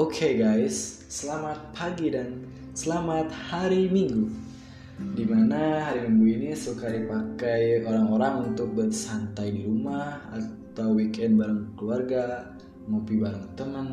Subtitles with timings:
[0.00, 4.32] Oke guys, selamat pagi dan selamat hari Minggu.
[5.12, 11.76] Di mana hari Minggu ini suka dipakai orang-orang untuk bersantai di rumah atau weekend bareng
[11.76, 12.48] keluarga,
[12.88, 13.88] ngopi bareng teman,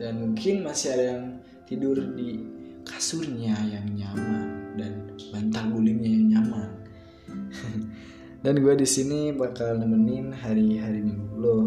[0.00, 1.24] dan mungkin masih ada yang
[1.68, 2.40] tidur di
[2.88, 5.04] kasurnya yang nyaman dan
[5.36, 6.68] bantal gulingnya yang nyaman.
[8.48, 11.60] dan gue di sini bakal nemenin hari-hari Minggu lo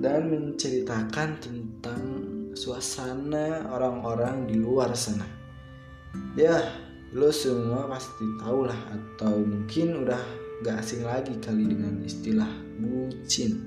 [0.00, 2.00] dan menceritakan tentang
[2.56, 5.28] suasana orang-orang di luar sana.
[6.32, 6.56] Ya,
[7.12, 10.22] lo semua pasti tahu lah atau mungkin udah
[10.64, 12.48] gak asing lagi kali dengan istilah
[12.80, 13.60] bucin.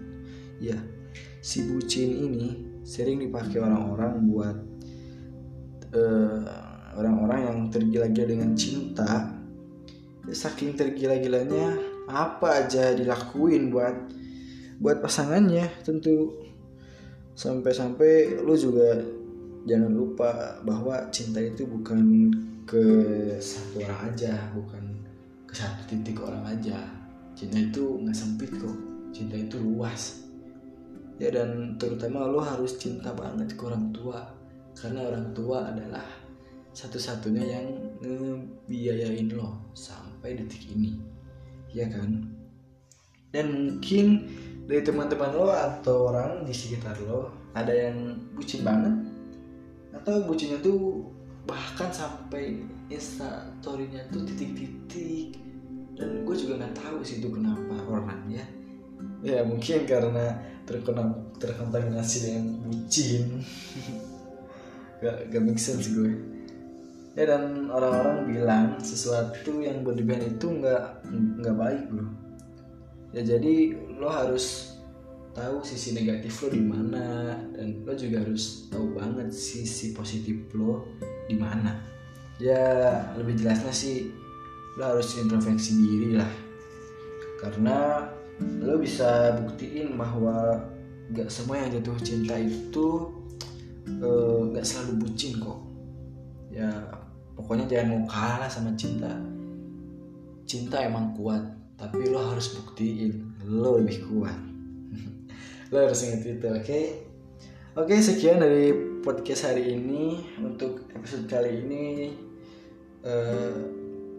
[0.57, 0.77] Ya,
[1.39, 4.57] si bucin ini sering dipakai orang-orang buat
[5.89, 9.33] orang orang-orang yang tergila-gila dengan cinta.
[10.29, 11.77] Saking tergila-gilanya
[12.09, 13.95] apa aja dilakuin buat
[14.79, 16.33] buat pasangannya tentu.
[17.35, 18.99] Sampai-sampai lu juga
[19.67, 22.31] jangan lupa bahwa cinta itu bukan
[22.63, 22.83] ke
[23.41, 24.83] satu orang aja bukan
[25.47, 26.79] ke satu titik orang aja.
[27.35, 28.75] Cinta itu nggak sempit kok.
[29.15, 30.23] Cinta itu luas.
[31.19, 34.23] Ya dan terutama lo harus cinta banget ke orang tua.
[34.79, 36.07] Karena orang tua adalah
[36.71, 37.67] satu-satunya yang
[37.99, 40.95] ngebiayain lo sampai detik ini.
[41.75, 42.39] Ya kan?
[43.29, 44.25] Dan mungkin
[44.69, 48.93] dari teman-teman lo atau orang di sekitar lo ada yang bucin banget?
[49.97, 51.09] Atau bucinnya tuh
[51.49, 52.61] bahkan sampai
[52.93, 55.41] instastorynya tuh titik-titik.
[55.97, 58.45] Dan gue juga nggak tahu sih itu kenapa orangnya.
[59.25, 60.37] Ya mungkin karena
[60.69, 63.25] terkena terkontaminasi dengan bucin.
[64.99, 66.11] Gak, gak make sense gue.
[67.15, 71.07] Ya dan orang-orang bilang sesuatu yang berlebihan itu nggak
[71.39, 72.28] nggak baik bro
[73.09, 74.77] ya jadi lo harus
[75.33, 80.85] tahu sisi negatif lo di mana dan lo juga harus tahu banget sisi positif lo
[81.29, 81.79] di mana.
[82.39, 82.59] Ya
[83.15, 84.09] lebih jelasnya sih
[84.79, 86.31] lo harus introspeksi diri lah.
[87.39, 88.07] Karena
[88.63, 90.59] lo bisa buktiin bahwa
[91.15, 93.11] gak semua yang jatuh cinta itu
[93.99, 95.59] uh, gak selalu bucin kok.
[96.49, 96.69] Ya
[97.35, 99.11] pokoknya jangan mau kalah sama cinta.
[100.49, 101.43] Cinta emang kuat
[101.79, 104.35] tapi lo harus buktiin lo lebih kuat.
[105.71, 106.61] Lo harus ingat itu oke?
[106.65, 106.83] Okay?
[107.79, 110.27] oke okay, sekian dari podcast hari ini.
[110.43, 111.85] Untuk episode kali ini
[113.07, 113.53] uh,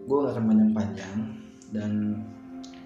[0.09, 1.19] gue gak akan panjang-panjang.
[1.71, 1.93] Dan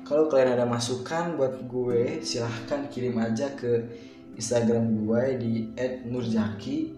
[0.02, 3.88] kalau kalian ada masukan buat gue silahkan kirim aja ke
[4.34, 5.52] Instagram gue di
[6.10, 6.92] @nurjaki.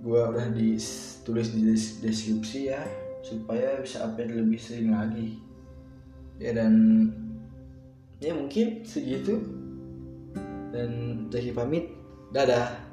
[0.00, 1.60] Gue udah ditulis di
[2.00, 2.82] deskripsi ya
[3.20, 5.49] supaya bisa update lebih sering lagi
[6.40, 6.74] ya dan
[8.18, 9.38] ya mungkin segitu.
[10.70, 10.90] Dan
[11.28, 11.92] jadi pamit.
[12.30, 12.89] Dadah